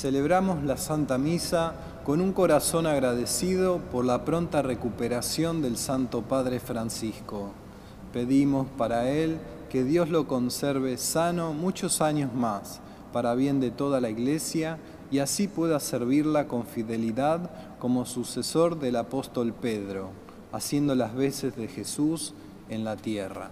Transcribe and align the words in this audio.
Celebramos 0.00 0.62
la 0.62 0.76
Santa 0.76 1.18
Misa 1.18 1.72
con 2.04 2.20
un 2.20 2.32
corazón 2.32 2.86
agradecido 2.86 3.78
por 3.90 4.04
la 4.04 4.24
pronta 4.24 4.62
recuperación 4.62 5.60
del 5.60 5.76
Santo 5.76 6.22
Padre 6.22 6.60
Francisco. 6.60 7.50
Pedimos 8.12 8.68
para 8.78 9.10
él 9.10 9.38
que 9.68 9.82
Dios 9.82 10.08
lo 10.08 10.28
conserve 10.28 10.98
sano 10.98 11.52
muchos 11.52 12.00
años 12.00 12.32
más, 12.32 12.78
para 13.12 13.34
bien 13.34 13.58
de 13.58 13.72
toda 13.72 14.00
la 14.00 14.08
Iglesia, 14.08 14.78
y 15.10 15.18
así 15.18 15.48
pueda 15.48 15.80
servirla 15.80 16.46
con 16.46 16.64
fidelidad 16.64 17.50
como 17.80 18.06
sucesor 18.06 18.78
del 18.78 18.94
apóstol 18.94 19.52
Pedro, 19.52 20.10
haciendo 20.52 20.94
las 20.94 21.16
veces 21.16 21.56
de 21.56 21.66
Jesús 21.66 22.34
en 22.68 22.84
la 22.84 22.94
tierra. 22.94 23.50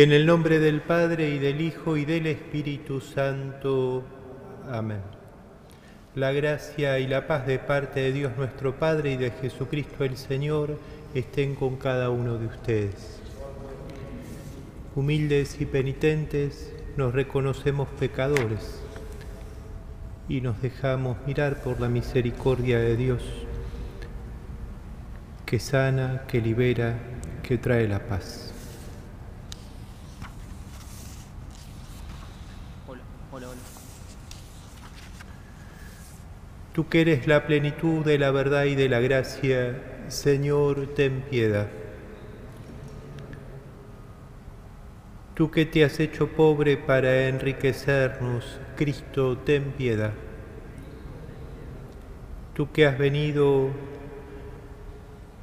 En 0.00 0.12
el 0.12 0.24
nombre 0.24 0.60
del 0.60 0.80
Padre 0.80 1.28
y 1.28 1.38
del 1.38 1.60
Hijo 1.60 1.98
y 1.98 2.06
del 2.06 2.26
Espíritu 2.26 3.02
Santo. 3.02 4.02
Amén. 4.66 5.02
La 6.14 6.32
gracia 6.32 6.98
y 6.98 7.06
la 7.06 7.26
paz 7.26 7.46
de 7.46 7.58
parte 7.58 8.00
de 8.00 8.12
Dios 8.12 8.32
nuestro 8.38 8.76
Padre 8.76 9.12
y 9.12 9.16
de 9.18 9.30
Jesucristo 9.30 10.02
el 10.02 10.16
Señor 10.16 10.78
estén 11.14 11.54
con 11.54 11.76
cada 11.76 12.08
uno 12.08 12.38
de 12.38 12.46
ustedes. 12.46 13.20
Humildes 14.96 15.60
y 15.60 15.66
penitentes, 15.66 16.72
nos 16.96 17.12
reconocemos 17.12 17.86
pecadores 17.98 18.80
y 20.30 20.40
nos 20.40 20.62
dejamos 20.62 21.18
mirar 21.26 21.60
por 21.62 21.78
la 21.78 21.90
misericordia 21.90 22.78
de 22.78 22.96
Dios, 22.96 23.22
que 25.44 25.58
sana, 25.58 26.22
que 26.26 26.40
libera, 26.40 26.98
que 27.42 27.58
trae 27.58 27.86
la 27.86 27.98
paz. 28.06 28.49
Tú 36.80 36.88
que 36.88 37.02
eres 37.02 37.26
la 37.26 37.44
plenitud 37.44 38.02
de 38.06 38.16
la 38.16 38.30
verdad 38.30 38.64
y 38.64 38.74
de 38.74 38.88
la 38.88 39.00
gracia, 39.00 39.82
Señor, 40.08 40.94
ten 40.96 41.20
piedad. 41.28 41.68
Tú 45.34 45.50
que 45.50 45.66
te 45.66 45.84
has 45.84 46.00
hecho 46.00 46.28
pobre 46.28 46.78
para 46.78 47.28
enriquecernos, 47.28 48.58
Cristo, 48.76 49.36
ten 49.36 49.72
piedad. 49.72 50.14
Tú 52.54 52.72
que 52.72 52.86
has 52.86 52.96
venido 52.96 53.68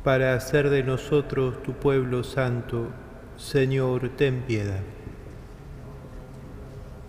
para 0.04 0.34
hacer 0.34 0.72
de 0.72 0.82
nosotros 0.82 1.62
tu 1.62 1.74
pueblo 1.74 2.24
santo, 2.24 2.88
Señor, 3.36 4.10
ten 4.18 4.42
piedad 4.42 4.97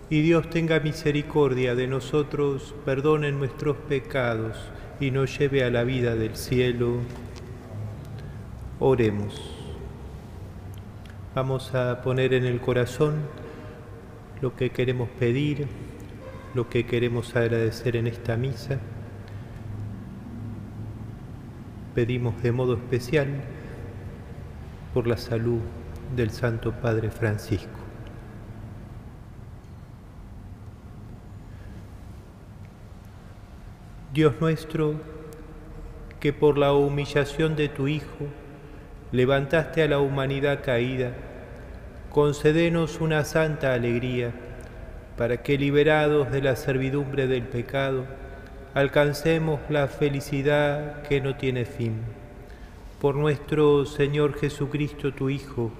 y 0.09 0.21
Dios 0.21 0.49
tenga 0.49 0.79
misericordia 0.79 1.75
de 1.75 1.87
nosotros, 1.87 2.73
perdone 2.83 3.31
nuestros 3.31 3.77
pecados 3.77 4.57
y 4.99 5.11
nos 5.11 5.37
lleve 5.37 5.63
a 5.63 5.69
la 5.69 5.83
vida 5.83 6.15
del 6.15 6.35
cielo. 6.35 6.97
Oremos. 8.79 9.55
Vamos 11.35 11.75
a 11.75 12.01
poner 12.01 12.33
en 12.33 12.45
el 12.45 12.59
corazón 12.59 13.17
lo 14.41 14.55
que 14.55 14.71
queremos 14.71 15.09
pedir, 15.19 15.67
lo 16.55 16.69
que 16.69 16.87
queremos 16.87 17.35
agradecer 17.35 17.95
en 17.95 18.07
esta 18.07 18.35
misa. 18.35 18.79
Pedimos 21.93 22.41
de 22.41 22.51
modo 22.51 22.73
especial 22.73 23.27
por 24.93 25.05
la 25.05 25.17
salud 25.17 25.59
del 26.15 26.31
Santo 26.31 26.71
Padre 26.71 27.11
Francisco. 27.11 27.78
Dios 34.19 34.33
nuestro, 34.41 34.95
que 36.19 36.33
por 36.33 36.57
la 36.57 36.73
humillación 36.73 37.55
de 37.55 37.69
tu 37.69 37.87
Hijo 37.87 38.27
levantaste 39.13 39.81
a 39.81 39.87
la 39.87 39.99
humanidad 39.99 40.61
caída, 40.61 41.13
concédenos 42.09 42.99
una 42.99 43.23
santa 43.23 43.73
alegría, 43.73 44.33
para 45.15 45.41
que 45.41 45.57
liberados 45.57 46.33
de 46.33 46.41
la 46.41 46.57
servidumbre 46.57 47.27
del 47.27 47.43
pecado, 47.43 48.03
alcancemos 48.73 49.61
la 49.69 49.87
felicidad 49.87 51.01
que 51.03 51.21
no 51.21 51.37
tiene 51.37 51.63
fin. 51.63 51.93
Por 52.99 53.15
nuestro 53.15 53.85
Señor 53.85 54.37
Jesucristo, 54.37 55.13
tu 55.13 55.29
Hijo, 55.29 55.71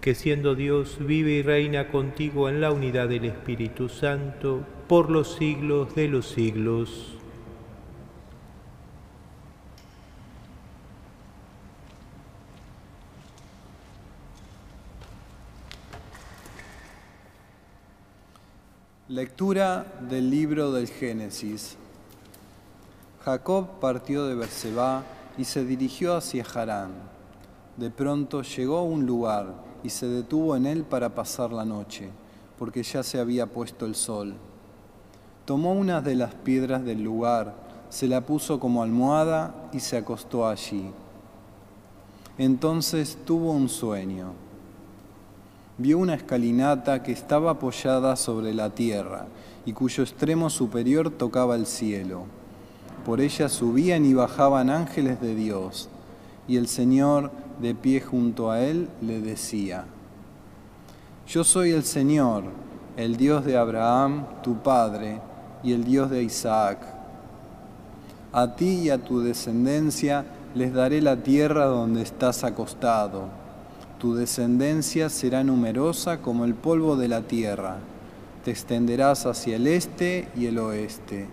que 0.00 0.16
siendo 0.16 0.56
Dios 0.56 0.96
vive 0.98 1.30
y 1.30 1.42
reina 1.42 1.86
contigo 1.92 2.48
en 2.48 2.60
la 2.60 2.72
unidad 2.72 3.08
del 3.08 3.26
Espíritu 3.26 3.88
Santo, 3.88 4.66
por 4.88 5.12
los 5.12 5.36
siglos 5.36 5.94
de 5.94 6.08
los 6.08 6.26
siglos. 6.26 7.15
Lectura 19.08 19.86
del 20.10 20.30
libro 20.30 20.72
del 20.72 20.88
Génesis. 20.88 21.76
Jacob 23.24 23.78
partió 23.78 24.26
de 24.26 24.34
Berseba 24.34 25.04
y 25.38 25.44
se 25.44 25.64
dirigió 25.64 26.16
hacia 26.16 26.42
Harán. 26.42 26.90
De 27.76 27.88
pronto 27.90 28.42
llegó 28.42 28.78
a 28.78 28.82
un 28.82 29.06
lugar 29.06 29.54
y 29.84 29.90
se 29.90 30.08
detuvo 30.08 30.56
en 30.56 30.66
él 30.66 30.82
para 30.82 31.14
pasar 31.14 31.52
la 31.52 31.64
noche, 31.64 32.10
porque 32.58 32.82
ya 32.82 33.04
se 33.04 33.20
había 33.20 33.46
puesto 33.46 33.86
el 33.86 33.94
sol. 33.94 34.34
Tomó 35.44 35.74
una 35.74 36.00
de 36.00 36.16
las 36.16 36.34
piedras 36.34 36.84
del 36.84 37.04
lugar, 37.04 37.54
se 37.90 38.08
la 38.08 38.22
puso 38.22 38.58
como 38.58 38.82
almohada 38.82 39.68
y 39.72 39.78
se 39.78 39.96
acostó 39.96 40.48
allí. 40.48 40.90
Entonces 42.38 43.16
tuvo 43.24 43.52
un 43.52 43.68
sueño 43.68 44.45
vio 45.78 45.98
una 45.98 46.14
escalinata 46.14 47.02
que 47.02 47.12
estaba 47.12 47.50
apoyada 47.52 48.16
sobre 48.16 48.54
la 48.54 48.70
tierra 48.70 49.26
y 49.66 49.72
cuyo 49.72 50.02
extremo 50.02 50.48
superior 50.48 51.10
tocaba 51.10 51.54
el 51.54 51.66
cielo. 51.66 52.24
Por 53.04 53.20
ella 53.20 53.48
subían 53.48 54.06
y 54.06 54.14
bajaban 54.14 54.70
ángeles 54.70 55.20
de 55.20 55.34
Dios, 55.34 55.88
y 56.48 56.56
el 56.56 56.68
Señor, 56.68 57.30
de 57.60 57.74
pie 57.74 58.00
junto 58.00 58.50
a 58.50 58.60
él, 58.60 58.88
le 59.00 59.20
decía, 59.20 59.84
Yo 61.26 61.44
soy 61.44 61.70
el 61.70 61.84
Señor, 61.84 62.44
el 62.96 63.16
Dios 63.16 63.44
de 63.44 63.56
Abraham, 63.56 64.26
tu 64.42 64.62
padre, 64.62 65.20
y 65.62 65.72
el 65.72 65.84
Dios 65.84 66.10
de 66.10 66.22
Isaac. 66.22 66.78
A 68.32 68.56
ti 68.56 68.80
y 68.84 68.90
a 68.90 68.98
tu 68.98 69.20
descendencia 69.20 70.24
les 70.54 70.72
daré 70.72 71.00
la 71.00 71.16
tierra 71.16 71.66
donde 71.66 72.02
estás 72.02 72.44
acostado 72.44 73.45
tu 73.98 74.14
descendencia 74.14 75.08
será 75.08 75.42
numerosa 75.42 76.20
como 76.20 76.44
el 76.44 76.54
polvo 76.54 76.96
de 76.96 77.08
la 77.08 77.22
tierra. 77.22 77.78
Te 78.44 78.50
extenderás 78.50 79.24
hacia 79.24 79.56
el 79.56 79.66
este 79.66 80.28
y 80.36 80.46
el 80.46 80.58
oeste, 80.58 81.26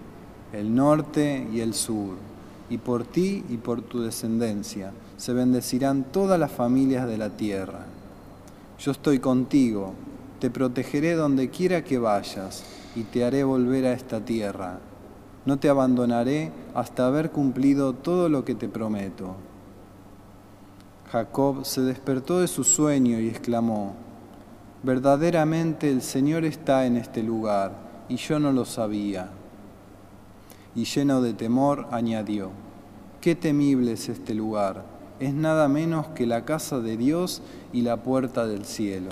el 0.53 0.73
norte 0.73 1.45
y 1.51 1.59
el 1.59 1.73
sur. 1.73 2.15
Y 2.69 2.77
por 2.77 3.03
ti 3.03 3.43
y 3.49 3.57
por 3.57 3.81
tu 3.81 4.01
descendencia 4.01 4.93
se 5.17 5.33
bendecirán 5.33 6.05
todas 6.05 6.39
las 6.39 6.51
familias 6.51 7.05
de 7.05 7.17
la 7.17 7.29
tierra. 7.31 7.85
Yo 8.79 8.91
estoy 8.91 9.19
contigo, 9.19 9.93
te 10.39 10.49
protegeré 10.49 11.13
donde 11.13 11.49
quiera 11.49 11.83
que 11.83 11.99
vayas 11.99 12.63
y 12.95 13.03
te 13.03 13.25
haré 13.25 13.43
volver 13.43 13.85
a 13.85 13.93
esta 13.93 14.21
tierra. 14.21 14.79
No 15.45 15.59
te 15.59 15.67
abandonaré 15.67 16.51
hasta 16.73 17.07
haber 17.07 17.31
cumplido 17.31 17.93
todo 17.93 18.29
lo 18.29 18.45
que 18.45 18.55
te 18.55 18.69
prometo. 18.69 19.35
Jacob 21.13 21.63
se 21.63 21.81
despertó 21.81 22.39
de 22.39 22.48
su 22.48 22.63
sueño 22.63 23.19
y 23.19 23.27
exclamó, 23.27 23.94
verdaderamente 24.81 25.92
el 25.92 26.01
Señor 26.01 26.44
está 26.44 26.88
en 26.88 26.98
este 26.98 27.21
lugar, 27.21 27.74
y 28.10 28.15
yo 28.15 28.39
no 28.39 28.51
lo 28.51 28.65
sabía. 28.65 29.30
Y 30.74 30.86
lleno 30.86 31.21
de 31.21 31.36
temor 31.36 31.86
añadió, 31.92 32.50
qué 33.21 33.36
temible 33.36 33.92
es 33.92 34.10
este 34.10 34.33
lugar, 34.33 34.86
es 35.19 35.36
nada 35.36 35.68
menos 35.68 36.07
que 36.15 36.25
la 36.25 36.45
casa 36.45 36.80
de 36.80 36.98
Dios 36.98 37.44
y 37.71 37.83
la 37.83 37.98
puerta 38.01 38.48
del 38.48 38.65
cielo. 38.65 39.12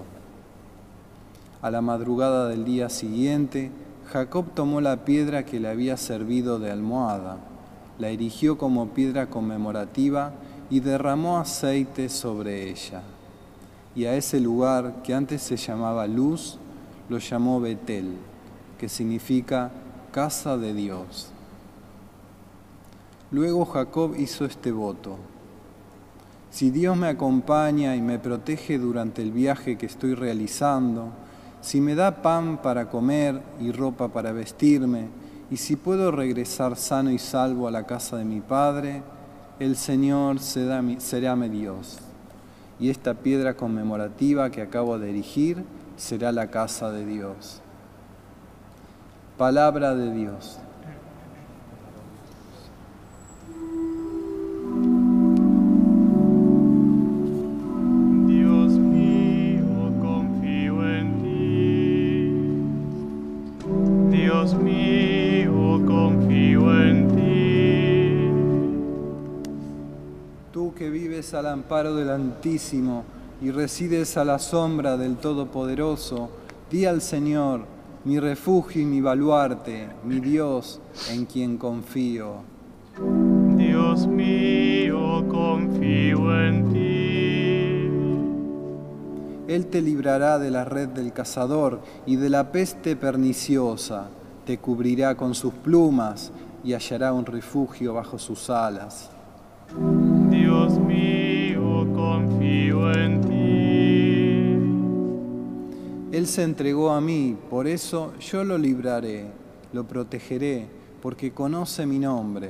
A 1.61 1.69
la 1.69 1.81
madrugada 1.81 2.47
del 2.47 2.65
día 2.65 2.89
siguiente, 2.89 3.69
Jacob 4.11 4.45
tomó 4.55 4.81
la 4.81 5.05
piedra 5.05 5.45
que 5.45 5.59
le 5.59 5.67
había 5.69 5.97
servido 5.97 6.57
de 6.57 6.71
almohada, 6.71 7.37
la 7.99 8.09
erigió 8.09 8.57
como 8.57 8.87
piedra 8.87 9.29
conmemorativa 9.29 10.33
y 10.71 10.79
derramó 10.79 11.37
aceite 11.37 12.09
sobre 12.09 12.69
ella. 12.69 13.03
y 13.93 14.05
a 14.05 14.15
ese 14.15 14.39
lugar 14.39 15.01
que 15.03 15.13
antes 15.13 15.41
se 15.41 15.57
llamaba 15.57 16.07
Luz, 16.07 16.57
lo 17.09 17.17
llamó 17.17 17.59
Betel, 17.59 18.15
que 18.79 18.87
significa 18.87 19.69
casa 20.13 20.57
de 20.57 20.73
Dios. 20.73 21.29
Luego 23.31 23.65
Jacob 23.65 24.15
hizo 24.17 24.45
este 24.45 24.71
voto. 24.71 25.17
Si 26.51 26.71
Dios 26.71 26.95
me 26.95 27.07
acompaña 27.07 27.97
y 27.97 28.01
me 28.01 28.17
protege 28.17 28.77
durante 28.77 29.21
el 29.21 29.33
viaje 29.33 29.77
que 29.77 29.87
estoy 29.87 30.15
realizando, 30.15 31.09
si 31.59 31.81
me 31.81 31.95
da 31.95 32.21
pan 32.21 32.61
para 32.61 32.89
comer 32.89 33.41
y 33.59 33.73
ropa 33.73 34.07
para 34.07 34.31
vestirme, 34.31 35.09
y 35.49 35.57
si 35.57 35.75
puedo 35.75 36.11
regresar 36.11 36.77
sano 36.77 37.11
y 37.11 37.19
salvo 37.19 37.67
a 37.67 37.71
la 37.71 37.85
casa 37.85 38.15
de 38.15 38.23
mi 38.23 38.39
Padre, 38.39 39.03
el 39.61 39.75
Señor 39.75 40.39
será 40.39 40.81
mi, 40.81 41.49
Dios. 41.49 41.99
Y 42.79 42.89
esta 42.89 43.13
piedra 43.13 43.55
conmemorativa 43.55 44.49
que 44.49 44.63
acabo 44.63 44.97
de 44.97 45.11
erigir 45.11 45.63
será 45.97 46.31
la 46.31 46.47
casa 46.47 46.91
de 46.91 47.05
Dios. 47.05 47.61
Palabra 49.37 49.93
de 49.93 50.11
Dios. 50.13 50.57
Amparo 71.71 71.95
del 71.95 72.09
Altísimo 72.09 73.05
y 73.41 73.49
resides 73.49 74.17
a 74.17 74.25
la 74.25 74.39
sombra 74.39 74.97
del 74.97 75.15
Todopoderoso, 75.15 76.29
di 76.69 76.85
al 76.85 77.01
Señor, 77.01 77.61
mi 78.03 78.19
refugio 78.19 78.81
y 78.81 78.85
mi 78.85 78.99
baluarte, 78.99 79.87
mi 80.03 80.19
Dios 80.19 80.81
en 81.11 81.25
quien 81.25 81.57
confío. 81.57 82.41
Dios 83.55 84.05
mío, 84.05 85.25
confío 85.29 86.45
en 86.45 86.73
ti. 86.73 87.87
Él 89.47 89.67
te 89.67 89.81
librará 89.81 90.39
de 90.39 90.51
la 90.51 90.65
red 90.65 90.89
del 90.89 91.13
cazador 91.13 91.79
y 92.05 92.17
de 92.17 92.29
la 92.29 92.51
peste 92.51 92.97
perniciosa, 92.97 94.09
te 94.45 94.57
cubrirá 94.57 95.15
con 95.15 95.33
sus 95.33 95.53
plumas 95.53 96.33
y 96.65 96.73
hallará 96.73 97.13
un 97.13 97.25
refugio 97.25 97.93
bajo 97.93 98.19
sus 98.19 98.49
alas. 98.49 99.09
En 102.89 103.21
ti. 103.21 103.61
Él 106.17 106.27
se 106.27 106.43
entregó 106.43 106.89
a 106.91 106.99
mí, 106.99 107.37
por 107.49 107.67
eso 107.67 108.13
yo 108.19 108.43
lo 108.43 108.57
libraré, 108.57 109.27
lo 109.71 109.85
protegeré, 109.85 110.67
porque 111.01 111.31
conoce 111.31 111.85
mi 111.85 111.99
nombre. 111.99 112.49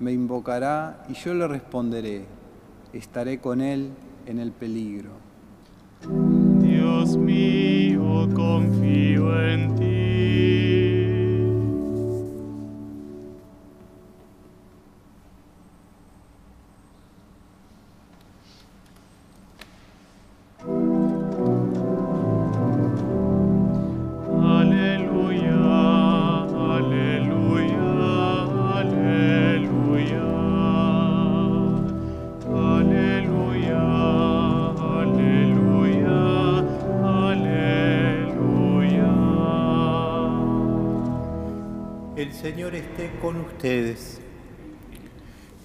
Me 0.00 0.12
invocará 0.12 1.04
y 1.08 1.14
yo 1.14 1.34
le 1.34 1.48
responderé. 1.48 2.24
Estaré 2.92 3.38
con 3.40 3.60
él 3.60 3.90
en 4.26 4.38
el 4.38 4.52
peligro. 4.52 5.10
Dios 6.60 7.16
mío, 7.16 8.28
confío 8.34 9.40
en 9.48 9.74
ti. 9.76 9.93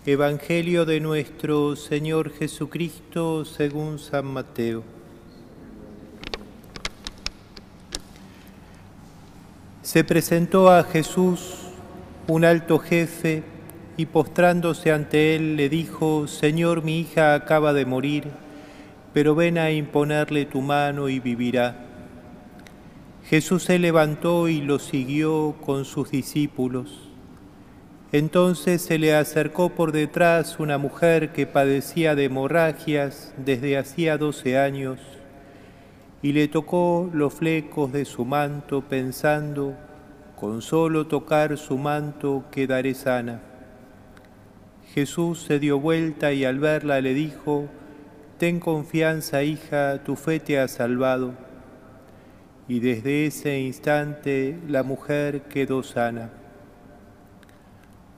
Evangelio 0.05 0.85
de 0.85 0.99
nuestro 0.99 1.75
Señor 1.75 2.31
Jesucristo 2.33 3.45
según 3.45 3.99
San 3.99 4.25
Mateo. 4.25 4.83
Se 9.83 10.03
presentó 10.03 10.71
a 10.71 10.83
Jesús 10.83 11.67
un 12.27 12.45
alto 12.45 12.79
jefe 12.79 13.43
y 13.95 14.07
postrándose 14.07 14.91
ante 14.91 15.35
él 15.35 15.55
le 15.55 15.69
dijo, 15.69 16.27
Señor, 16.27 16.83
mi 16.83 16.99
hija 16.99 17.35
acaba 17.35 17.73
de 17.73 17.85
morir, 17.85 18.23
pero 19.13 19.35
ven 19.35 19.59
a 19.59 19.69
imponerle 19.69 20.45
tu 20.45 20.61
mano 20.61 21.09
y 21.09 21.19
vivirá. 21.19 21.85
Jesús 23.25 23.65
se 23.65 23.77
levantó 23.77 24.47
y 24.47 24.61
lo 24.61 24.79
siguió 24.79 25.55
con 25.61 25.85
sus 25.85 26.09
discípulos. 26.09 27.08
Entonces 28.11 28.81
se 28.81 28.97
le 28.97 29.13
acercó 29.13 29.69
por 29.69 29.91
detrás 29.91 30.59
una 30.59 30.79
mujer 30.79 31.31
que 31.31 31.45
padecía 31.45 32.15
de 32.15 32.25
hemorragias 32.25 33.33
desde 33.37 33.77
hacía 33.77 34.17
doce 34.17 34.57
años 34.57 34.99
y 36.21 36.33
le 36.33 36.47
tocó 36.47 37.09
los 37.13 37.33
flecos 37.33 37.91
de 37.91 38.05
su 38.05 38.25
manto 38.25 38.81
pensando, 38.81 39.75
con 40.35 40.61
solo 40.61 41.07
tocar 41.07 41.57
su 41.57 41.77
manto 41.77 42.45
quedaré 42.51 42.93
sana. 42.93 43.41
Jesús 44.93 45.43
se 45.43 45.59
dio 45.59 45.79
vuelta 45.79 46.33
y 46.33 46.45
al 46.45 46.59
verla 46.59 47.01
le 47.01 47.13
dijo, 47.13 47.67
Ten 48.37 48.59
confianza, 48.59 49.43
hija, 49.43 50.01
tu 50.03 50.15
fe 50.15 50.39
te 50.39 50.59
ha 50.59 50.67
salvado. 50.67 51.33
Y 52.67 52.79
desde 52.79 53.25
ese 53.25 53.59
instante 53.59 54.57
la 54.67 54.83
mujer 54.83 55.43
quedó 55.43 55.83
sana. 55.83 56.31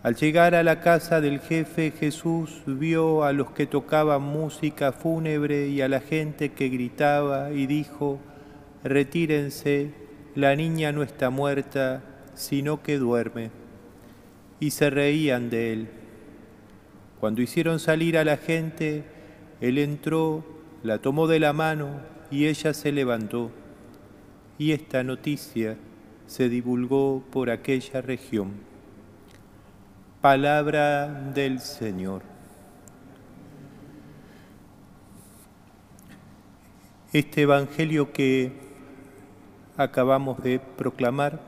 Al 0.03 0.15
llegar 0.15 0.55
a 0.55 0.63
la 0.63 0.79
casa 0.79 1.21
del 1.21 1.39
jefe, 1.39 1.91
Jesús 1.91 2.63
vio 2.65 3.23
a 3.23 3.33
los 3.33 3.51
que 3.51 3.67
tocaban 3.67 4.23
música 4.23 4.91
fúnebre 4.91 5.67
y 5.67 5.81
a 5.81 5.87
la 5.87 5.99
gente 5.99 6.53
que 6.53 6.69
gritaba 6.69 7.51
y 7.51 7.67
dijo, 7.67 8.19
retírense, 8.83 9.91
la 10.33 10.55
niña 10.55 10.91
no 10.91 11.03
está 11.03 11.29
muerta, 11.29 12.01
sino 12.33 12.81
que 12.81 12.97
duerme. 12.97 13.51
Y 14.59 14.71
se 14.71 14.89
reían 14.89 15.51
de 15.51 15.73
él. 15.73 15.87
Cuando 17.19 17.43
hicieron 17.43 17.79
salir 17.79 18.17
a 18.17 18.25
la 18.25 18.37
gente, 18.37 19.03
él 19.59 19.77
entró, 19.77 20.43
la 20.81 20.97
tomó 20.97 21.27
de 21.27 21.39
la 21.39 21.53
mano 21.53 22.01
y 22.31 22.47
ella 22.47 22.73
se 22.73 22.91
levantó. 22.91 23.51
Y 24.57 24.71
esta 24.71 25.03
noticia 25.03 25.77
se 26.25 26.49
divulgó 26.49 27.23
por 27.31 27.51
aquella 27.51 28.01
región. 28.01 28.70
Palabra 30.21 31.07
del 31.07 31.59
Señor. 31.59 32.21
Este 37.11 37.41
Evangelio 37.41 38.13
que 38.13 38.51
acabamos 39.77 40.43
de 40.43 40.59
proclamar 40.59 41.39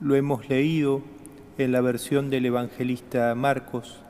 lo 0.00 0.14
hemos 0.14 0.48
leído 0.48 1.02
en 1.58 1.72
la 1.72 1.82
versión 1.82 2.30
del 2.30 2.46
evangelista 2.46 3.34
Marcos 3.34 4.00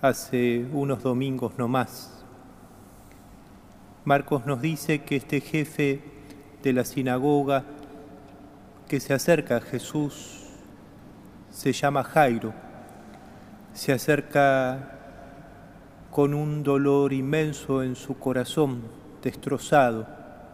hace 0.00 0.64
unos 0.72 1.02
domingos 1.02 1.54
no 1.58 1.66
más. 1.66 2.24
Marcos 4.04 4.46
nos 4.46 4.62
dice 4.62 5.02
que 5.02 5.16
este 5.16 5.40
jefe 5.40 6.02
de 6.62 6.72
la 6.72 6.84
sinagoga 6.84 7.64
que 8.88 9.00
se 9.00 9.14
acerca 9.14 9.56
a 9.56 9.60
Jesús 9.60 10.44
se 11.50 11.72
llama 11.72 12.02
Jairo. 12.02 12.52
Se 13.72 13.92
acerca 13.92 14.90
con 16.10 16.34
un 16.34 16.62
dolor 16.62 17.12
inmenso 17.12 17.82
en 17.82 17.96
su 17.96 18.18
corazón, 18.18 18.82
destrozado. 19.22 20.06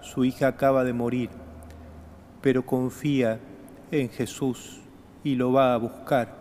Su 0.02 0.25
hija 0.25 0.49
acaba 0.49 0.84
de 0.84 0.92
morir, 0.92 1.30
pero 2.40 2.64
confía 2.64 3.40
en 3.90 4.08
Jesús 4.08 4.80
y 5.25 5.34
lo 5.34 5.52
va 5.52 5.75
a 5.75 5.78
buscar. 5.78 6.40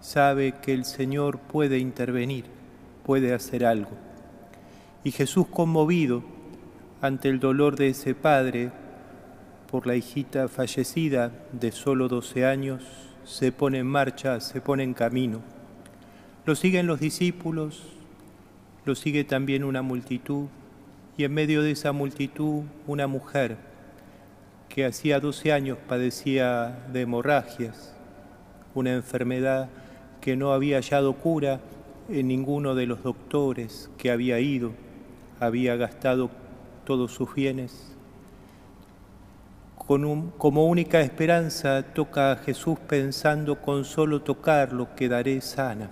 Sabe 0.00 0.54
que 0.60 0.74
el 0.74 0.84
Señor 0.84 1.38
puede 1.38 1.78
intervenir, 1.78 2.44
puede 3.04 3.32
hacer 3.34 3.64
algo. 3.64 3.92
Y 5.04 5.12
Jesús 5.12 5.46
conmovido 5.48 6.22
ante 7.00 7.28
el 7.28 7.40
dolor 7.40 7.76
de 7.76 7.88
ese 7.88 8.14
padre, 8.14 8.70
por 9.72 9.86
la 9.86 9.96
hijita 9.96 10.48
fallecida 10.48 11.32
de 11.52 11.72
solo 11.72 12.06
12 12.06 12.44
años, 12.44 12.84
se 13.24 13.52
pone 13.52 13.78
en 13.78 13.86
marcha, 13.86 14.38
se 14.38 14.60
pone 14.60 14.82
en 14.82 14.92
camino. 14.92 15.40
Lo 16.44 16.54
siguen 16.54 16.86
los 16.86 17.00
discípulos 17.00 17.82
Lo 18.84 18.94
sigue 18.96 19.24
también 19.24 19.64
una 19.64 19.80
multitud 19.80 20.48
y 21.16 21.24
en 21.24 21.32
medio 21.32 21.62
de 21.62 21.70
esa 21.70 21.92
multitud 21.92 22.64
una 22.86 23.06
mujer 23.06 23.56
que 24.68 24.84
hacía 24.84 25.20
12 25.20 25.52
años 25.52 25.78
padecía 25.88 26.84
de 26.92 27.02
hemorragias, 27.02 27.94
una 28.74 28.92
enfermedad 28.92 29.70
que 30.20 30.36
no 30.36 30.52
había 30.52 30.76
hallado 30.76 31.14
cura 31.14 31.60
en 32.10 32.28
ninguno 32.28 32.74
de 32.74 32.86
los 32.86 33.02
doctores 33.04 33.88
que 33.96 34.10
había 34.10 34.38
ido, 34.40 34.72
había 35.40 35.76
gastado 35.76 36.28
todos 36.84 37.12
sus 37.12 37.32
bienes. 37.34 37.91
Como 39.86 40.66
única 40.66 41.00
esperanza 41.00 41.82
toca 41.82 42.32
a 42.32 42.36
Jesús 42.36 42.78
pensando 42.88 43.60
con 43.60 43.84
solo 43.84 44.22
tocarlo 44.22 44.94
quedaré 44.94 45.40
sana. 45.40 45.90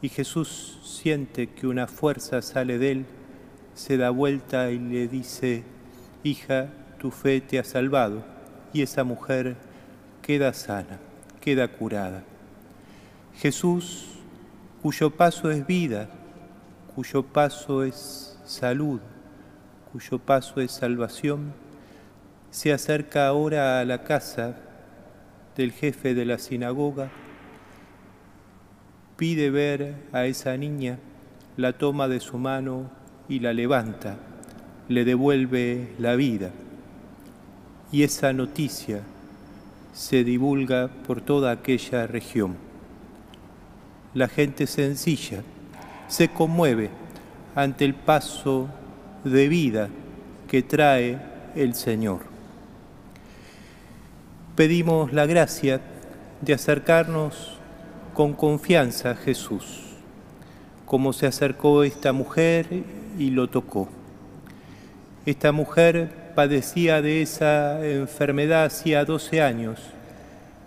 Y 0.00 0.08
Jesús 0.08 0.78
siente 0.84 1.50
que 1.50 1.66
una 1.66 1.88
fuerza 1.88 2.40
sale 2.40 2.78
de 2.78 2.92
él, 2.92 3.06
se 3.74 3.96
da 3.96 4.10
vuelta 4.10 4.70
y 4.70 4.78
le 4.78 5.08
dice, 5.08 5.64
hija, 6.22 6.68
tu 6.98 7.10
fe 7.10 7.40
te 7.40 7.58
ha 7.58 7.64
salvado. 7.64 8.24
Y 8.72 8.82
esa 8.82 9.02
mujer 9.02 9.56
queda 10.22 10.52
sana, 10.52 11.00
queda 11.40 11.68
curada. 11.68 12.22
Jesús, 13.34 14.06
cuyo 14.82 15.10
paso 15.10 15.50
es 15.50 15.66
vida, 15.66 16.08
cuyo 16.94 17.24
paso 17.24 17.82
es 17.82 18.38
salud, 18.44 19.00
cuyo 19.92 20.18
paso 20.18 20.60
es 20.60 20.72
salvación, 20.72 21.52
se 22.50 22.72
acerca 22.72 23.26
ahora 23.26 23.80
a 23.80 23.84
la 23.84 24.02
casa 24.02 24.56
del 25.56 25.72
jefe 25.72 26.14
de 26.14 26.24
la 26.24 26.38
sinagoga 26.38 27.10
pide 29.18 29.50
ver 29.50 29.96
a 30.12 30.26
esa 30.26 30.56
niña, 30.56 31.00
la 31.56 31.72
toma 31.72 32.06
de 32.06 32.20
su 32.20 32.38
mano 32.38 32.88
y 33.28 33.40
la 33.40 33.52
levanta, 33.52 34.16
le 34.88 35.04
devuelve 35.04 35.88
la 35.98 36.14
vida. 36.14 36.50
Y 37.90 38.04
esa 38.04 38.32
noticia 38.32 39.02
se 39.92 40.22
divulga 40.22 40.88
por 41.04 41.20
toda 41.20 41.50
aquella 41.50 42.06
región. 42.06 42.54
La 44.14 44.28
gente 44.28 44.68
sencilla 44.68 45.42
se 46.06 46.28
conmueve 46.28 46.90
ante 47.56 47.84
el 47.84 47.94
paso 47.94 48.68
de 49.24 49.48
vida 49.48 49.88
que 50.46 50.62
trae 50.62 51.18
el 51.56 51.74
Señor. 51.74 52.37
Pedimos 54.58 55.12
la 55.12 55.24
gracia 55.24 55.80
de 56.40 56.52
acercarnos 56.52 57.60
con 58.12 58.32
confianza 58.32 59.12
a 59.12 59.14
Jesús, 59.14 59.82
como 60.84 61.12
se 61.12 61.28
acercó 61.28 61.84
esta 61.84 62.12
mujer 62.12 62.66
y 63.16 63.30
lo 63.30 63.48
tocó. 63.48 63.88
Esta 65.26 65.52
mujer 65.52 66.32
padecía 66.34 67.00
de 67.02 67.22
esa 67.22 67.86
enfermedad 67.86 68.64
hacía 68.64 69.04
12 69.04 69.42
años 69.42 69.78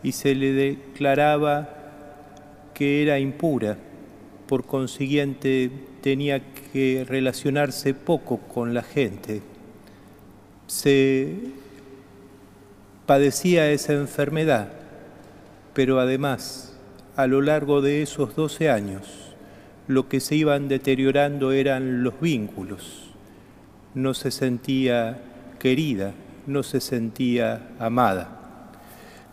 y 0.04 0.14
se 0.14 0.36
le 0.36 0.54
declaraba 0.54 1.68
que 2.74 3.04
era 3.04 3.20
impura, 3.20 3.76
por 4.48 4.66
consiguiente 4.66 5.70
tenía 6.00 6.42
que 6.72 7.06
relacionarse 7.06 7.94
poco 7.94 8.38
con 8.38 8.74
la 8.74 8.84
gente. 8.84 9.42
Se 10.68 11.60
padecía 13.12 13.70
esa 13.72 13.92
enfermedad, 13.92 14.70
pero 15.74 16.00
además 16.00 16.80
a 17.18 17.28
lo 17.28 17.42
largo 17.42 17.82
de 17.82 18.04
esos 18.04 18.38
12 18.38 18.70
años, 18.70 19.04
lo 19.90 20.08
que 20.08 20.22
se 20.22 20.38
iban 20.38 20.70
deteriorando 20.70 21.52
eran 21.52 22.06
los 22.06 22.22
vínculos. 22.22 23.12
No 23.96 24.14
se 24.14 24.32
sentía 24.32 25.20
querida, 25.60 26.14
no 26.48 26.64
se 26.64 26.80
sentía 26.80 27.72
amada. 27.80 28.70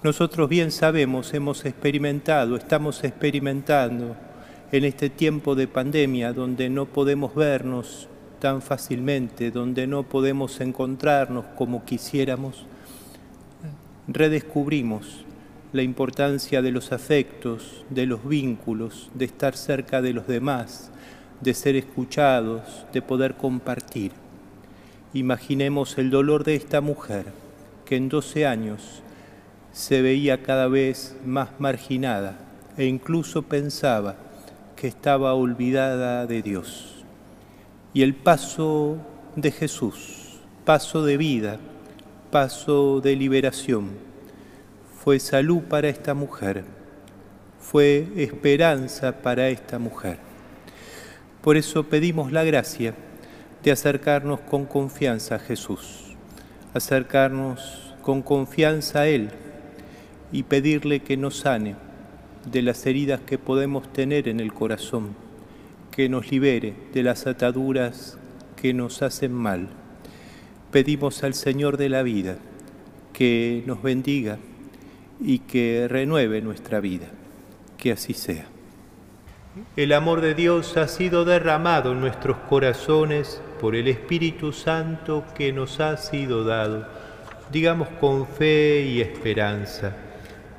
Nosotros 0.03 0.49
bien 0.49 0.73
sabemos, 0.73 1.33
hemos 1.33 1.65
experimentado, 1.65 2.57
estamos 2.57 3.05
experimentando 3.05 4.17
en 4.73 4.85
este 4.87 5.09
tiempo 5.09 5.55
de 5.55 5.69
pandemia 5.69 6.33
donde 6.33 6.69
no 6.69 6.87
podemos 6.87 7.33
vernos 7.33 8.09
tan 8.41 8.61
fácilmente, 8.61 9.53
donde 9.53 9.87
no 9.87 10.03
podemos 10.03 10.61
encontrarnos 10.61 11.45
como 11.57 11.85
quisiéramos, 11.85 12.67
redescubrimos 14.09 15.27
la 15.75 15.83
importancia 15.83 16.63
de 16.63 16.73
los 16.73 16.93
afectos, 16.93 17.85
de 17.91 18.07
los 18.07 18.27
vínculos, 18.27 19.11
de 19.15 19.27
estar 19.27 19.55
cerca 19.55 20.01
de 20.01 20.15
los 20.15 20.27
demás, 20.27 20.91
de 21.43 21.53
ser 21.53 21.77
escuchados, 21.77 22.87
de 22.93 23.03
poder 23.03 23.35
compartir. 23.35 24.13
Imaginemos 25.13 25.99
el 25.99 26.09
dolor 26.09 26.45
de 26.45 26.55
esta 26.55 26.81
mujer 26.81 27.27
que 27.85 27.97
en 27.97 28.09
12 28.09 28.47
años 28.47 29.03
se 29.73 30.01
veía 30.01 30.43
cada 30.43 30.69
vez 30.69 31.15
más 31.27 31.51
marginada 31.59 32.39
e 32.79 32.87
incluso 32.87 33.43
pensaba 33.43 34.17
que 34.75 34.89
estaba 34.89 35.35
olvidada 35.35 36.27
de 36.27 36.41
Dios. 36.41 37.05
Y 37.93 38.03
el 38.03 38.15
paso 38.15 38.97
de 39.37 39.51
Jesús, 39.51 40.39
paso 40.65 41.05
de 41.05 41.17
vida, 41.17 41.59
paso 42.31 43.01
de 43.01 43.17
liberación, 43.17 43.91
fue 45.03 45.19
salud 45.19 45.63
para 45.63 45.89
esta 45.89 46.15
mujer, 46.15 46.65
fue 47.59 48.07
esperanza 48.17 49.23
para 49.23 49.49
esta 49.49 49.79
mujer. 49.79 50.19
Por 51.43 51.57
eso 51.57 51.85
pedimos 51.85 52.33
la 52.33 52.45
gracia 52.45 52.95
de 53.63 53.73
acercarnos 53.73 54.41
con 54.41 54.67
confianza 54.67 55.37
a 55.37 55.39
Jesús, 55.39 56.17
acercarnos 56.75 57.95
con 58.03 58.23
confianza 58.23 59.01
a 59.01 59.09
Él 59.09 59.31
y 60.31 60.43
pedirle 60.43 61.01
que 61.01 61.17
nos 61.17 61.39
sane 61.39 61.77
de 62.51 62.63
las 62.63 62.85
heridas 62.87 63.21
que 63.21 63.39
podemos 63.39 63.93
tener 63.93 64.29
en 64.29 64.41
el 64.41 64.53
corazón, 64.53 65.15
que 65.91 66.09
nos 66.09 66.31
libere 66.31 66.75
de 66.93 67.03
las 67.03 67.27
ataduras 67.27 68.19
que 68.57 68.75
nos 68.75 69.03
hacen 69.03 69.33
mal. 69.33 69.69
Pedimos 70.71 71.25
al 71.25 71.33
Señor 71.33 71.79
de 71.79 71.89
la 71.89 72.03
vida 72.03 72.37
que 73.15 73.63
nos 73.65 73.83
bendiga 73.83 74.39
y 75.19 75.39
que 75.39 75.87
renueve 75.89 76.43
nuestra 76.43 76.81
vida. 76.81 77.07
Que 77.79 77.93
así 77.93 78.13
sea. 78.13 78.45
El 79.77 79.95
amor 79.95 80.21
de 80.21 80.35
Dios 80.35 80.77
ha 80.77 80.87
sido 80.89 81.25
derramado 81.25 81.93
en 81.93 82.01
nuestros 82.01 82.37
corazones 82.51 83.41
por 83.61 83.75
el 83.75 83.89
Espíritu 83.89 84.53
Santo 84.53 85.25
que 85.35 85.55
nos 85.55 85.81
ha 85.81 85.97
sido 85.97 86.45
dado. 86.45 86.87
Digamos 87.51 87.89
con 88.01 88.27
fe 88.27 88.83
y 88.83 89.01
esperanza. 89.01 89.97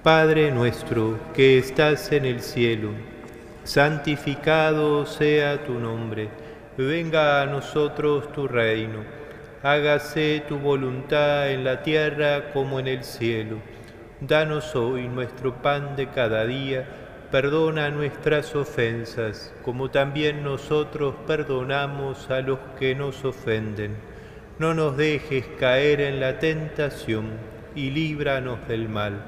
Padre 0.02 0.52
nuestro 0.52 1.20
que 1.36 1.60
estás 1.60 2.12
en 2.12 2.26
el 2.26 2.42
cielo, 2.42 2.90
santificado 3.64 5.06
sea 5.06 5.64
tu 5.64 5.74
nombre. 5.74 6.30
Venga 6.78 7.44
a 7.44 7.46
nosotros 7.46 8.32
tu 8.32 8.48
reino. 8.48 9.19
Hágase 9.62 10.42
tu 10.48 10.58
voluntad 10.58 11.52
en 11.52 11.66
la 11.66 11.84
tierra 11.84 12.52
como 12.54 12.80
en 12.80 12.88
el 12.88 13.04
cielo. 13.04 13.58
Danos 14.22 14.74
hoy 14.74 15.10
nuestro 15.10 15.62
pan 15.62 15.98
de 15.98 16.08
cada 16.08 16.46
día, 16.46 16.88
perdona 17.30 17.90
nuestras 17.90 18.56
ofensas, 18.56 19.54
como 19.62 19.92
también 19.92 20.46
nosotros 20.46 21.14
perdonamos 21.28 22.30
a 22.30 22.40
los 22.40 22.60
que 22.80 22.96
nos 22.96 23.26
ofenden. 23.26 23.98
No 24.60 24.74
nos 24.74 24.96
dejes 24.96 25.46
caer 25.60 26.00
en 26.00 26.22
la 26.22 26.40
tentación 26.40 27.32
y 27.76 27.92
líbranos 27.92 28.66
del 28.66 28.88
mal. 28.88 29.26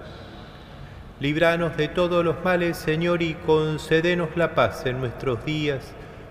Líbranos 1.20 1.76
de 1.76 1.90
todos 1.90 2.24
los 2.24 2.42
males, 2.42 2.78
Señor, 2.78 3.22
y 3.22 3.34
concédenos 3.34 4.38
la 4.38 4.56
paz 4.56 4.86
en 4.86 5.02
nuestros 5.02 5.44
días, 5.44 5.94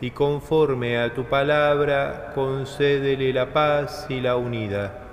y 0.00 0.10
conforme 0.10 0.98
a 0.98 1.14
tu 1.14 1.24
palabra, 1.24 2.32
concédele 2.34 3.32
la 3.32 3.52
paz 3.52 4.06
y 4.08 4.20
la 4.20 4.36
unidad 4.36 5.06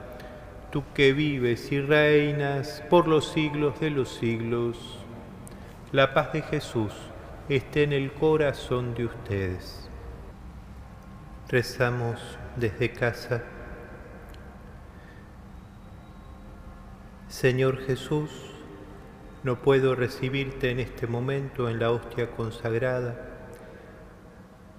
tú 0.74 0.84
que 0.96 1.14
vives 1.14 1.72
y 1.72 1.80
reinas 1.80 2.84
por 2.90 3.08
los 3.08 3.28
siglos 3.32 3.80
de 3.80 3.92
los 3.92 4.10
siglos. 4.10 4.98
La 5.92 6.16
paz 6.16 6.34
de 6.34 6.42
Jesús 6.42 6.92
esté 7.48 7.84
en 7.84 7.94
el 7.94 8.12
corazón 8.12 8.96
de 8.96 9.06
ustedes. 9.06 9.88
Rezamos 11.48 12.20
desde 12.56 12.92
casa. 12.92 13.44
Señor 17.28 17.78
Jesús, 17.86 18.32
no 19.44 19.60
puedo 19.60 19.94
recibirte 19.94 20.72
en 20.72 20.80
este 20.80 21.06
momento 21.06 21.70
en 21.70 21.78
la 21.78 21.92
hostia 21.92 22.32
consagrada, 22.32 23.33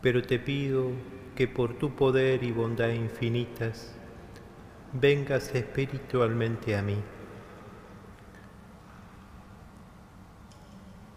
pero 0.05 0.21
te 0.21 0.39
pido 0.39 0.91
que 1.35 1.49
por 1.49 1.79
tu 1.79 1.97
poder 1.97 2.43
y 2.43 2.53
bondad 2.53 2.91
infinitas 2.91 3.97
vengas 4.93 5.55
espiritualmente 5.55 6.77
a 6.77 6.83
mí. 6.83 6.99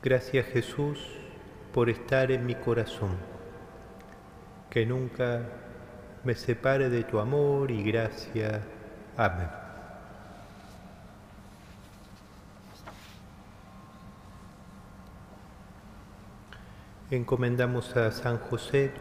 Gracias 0.01 0.46
Jesús 0.46 1.06
por 1.74 1.89
estar 1.89 2.32
en 2.32 2.46
mi 2.46 2.56
corazón 2.56 3.17
que 4.70 4.86
nunca 4.86 5.41
me 6.24 6.34
separe 6.34 6.89
de 6.89 7.03
tu 7.03 7.20
amor 7.20 7.70
y 7.72 7.84
gracia. 7.84 8.62
Amén. 9.17 9.66
Encomendamos 17.11 17.95
a 17.95 18.11
San 18.11 18.37
José 18.37 18.91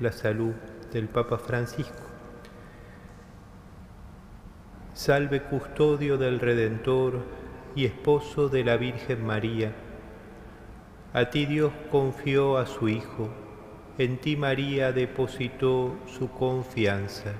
la 0.00 0.12
salud 0.12 0.54
del 0.92 1.08
Papa 1.08 1.38
Francisco. 1.38 2.04
Salve 4.92 5.42
custodio 5.42 6.18
del 6.18 6.40
Redentor 6.40 7.20
y 7.76 7.84
esposo 7.84 8.48
de 8.48 8.64
la 8.64 8.76
Virgen 8.76 9.24
María. 9.24 9.72
A 11.12 11.30
ti 11.30 11.46
Dios 11.46 11.72
confió 11.90 12.58
a 12.58 12.66
su 12.66 12.88
Hijo 12.88 13.28
en 13.98 14.18
ti 14.18 14.36
María 14.36 14.92
depositó 14.92 15.96
su 16.06 16.30
confianza. 16.30 17.32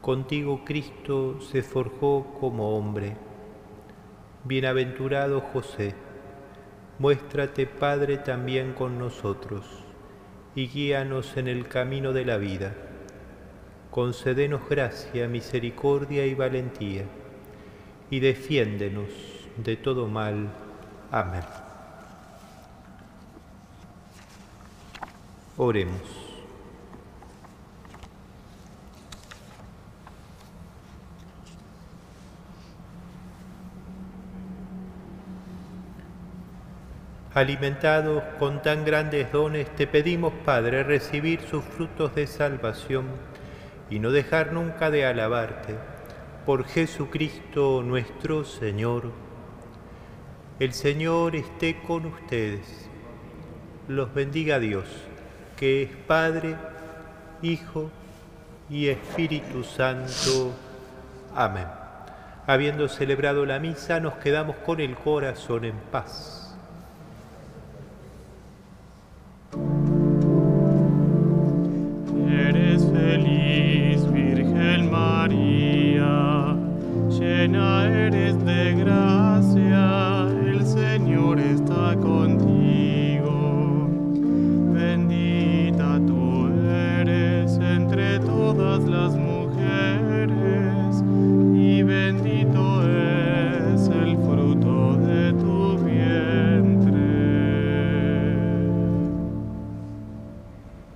Contigo 0.00 0.64
Cristo 0.64 1.40
se 1.40 1.62
forjó 1.62 2.34
como 2.40 2.76
hombre. 2.76 3.16
Bienaventurado 4.42 5.40
José, 5.40 5.94
muéstrate 6.98 7.66
Padre 7.66 8.18
también 8.18 8.72
con 8.72 8.98
nosotros 8.98 9.64
y 10.54 10.68
guíanos 10.68 11.36
en 11.36 11.48
el 11.48 11.68
camino 11.68 12.12
de 12.12 12.24
la 12.24 12.36
vida. 12.36 12.74
Concédenos 13.90 14.68
gracia, 14.68 15.28
misericordia 15.28 16.26
y 16.26 16.34
valentía, 16.34 17.04
y 18.10 18.20
defiéndenos 18.20 19.08
de 19.56 19.76
todo 19.76 20.06
mal. 20.06 20.48
Amén. 21.10 21.44
Oremos. 25.56 26.27
Alimentados 37.38 38.24
con 38.40 38.62
tan 38.62 38.84
grandes 38.84 39.30
dones, 39.30 39.72
te 39.76 39.86
pedimos, 39.86 40.32
Padre, 40.44 40.82
recibir 40.82 41.40
sus 41.42 41.62
frutos 41.62 42.12
de 42.16 42.26
salvación 42.26 43.06
y 43.88 44.00
no 44.00 44.10
dejar 44.10 44.52
nunca 44.52 44.90
de 44.90 45.06
alabarte. 45.06 45.76
Por 46.44 46.64
Jesucristo 46.64 47.84
nuestro 47.84 48.44
Señor. 48.44 49.12
El 50.58 50.72
Señor 50.72 51.36
esté 51.36 51.80
con 51.86 52.06
ustedes. 52.06 52.90
Los 53.86 54.12
bendiga 54.12 54.58
Dios 54.58 54.86
que 55.56 55.84
es 55.84 55.90
Padre, 56.08 56.56
Hijo 57.40 57.88
y 58.68 58.88
Espíritu 58.88 59.62
Santo. 59.62 60.56
Amén. 61.36 61.68
Habiendo 62.48 62.88
celebrado 62.88 63.46
la 63.46 63.60
misa, 63.60 64.00
nos 64.00 64.14
quedamos 64.14 64.56
con 64.66 64.80
el 64.80 64.96
corazón 64.96 65.64
en 65.66 65.76
paz. 65.92 66.37